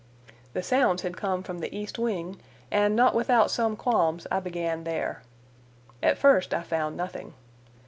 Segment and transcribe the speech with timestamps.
[0.53, 4.83] The sounds had come from the east wing, and not without some qualms I began
[4.83, 5.21] there.
[6.01, 7.35] At first I found nothing.